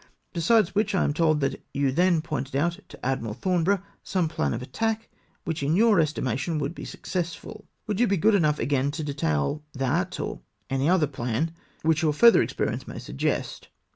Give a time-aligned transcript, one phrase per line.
[0.33, 4.51] Besides which, I am told that you then pointed out to Admiral Thornborough some plan
[4.51, 5.09] of attack,
[5.45, 7.65] which in your estimation would be suc cessful.
[7.85, 10.39] Will you be good enough again to detail that or
[10.71, 11.51] any other plan,
[11.83, 13.67] which your further experience may suggest.